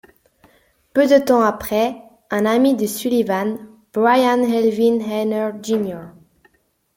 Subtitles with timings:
[0.93, 1.95] Peu de temps après,
[2.31, 3.59] un ami de Sullivan,
[3.93, 5.99] Brian Elwin Haner Jr.